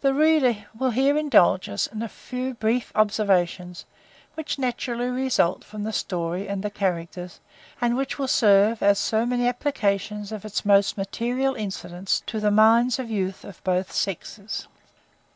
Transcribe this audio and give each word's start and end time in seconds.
The 0.00 0.12
reader 0.12 0.64
will 0.76 0.90
here 0.90 1.16
indulge 1.16 1.68
us 1.68 1.86
in 1.86 2.02
a 2.02 2.08
few 2.08 2.54
brief 2.54 2.90
observations, 2.96 3.84
which 4.34 4.58
naturally 4.58 5.06
result 5.06 5.62
from 5.62 5.84
the 5.84 5.92
story 5.92 6.48
and 6.48 6.68
characters; 6.74 7.38
and 7.80 7.96
which 7.96 8.18
will 8.18 8.26
serve 8.26 8.82
as 8.82 8.98
so 8.98 9.24
many 9.24 9.46
applications 9.46 10.32
of 10.32 10.44
its 10.44 10.64
most 10.64 10.96
material 10.96 11.54
incidents 11.54 12.24
to 12.26 12.40
the 12.40 12.50
minds 12.50 12.98
of 12.98 13.08
YOUTH 13.08 13.44
of 13.44 13.62
BOTH 13.62 13.92
SEXES. 13.92 14.66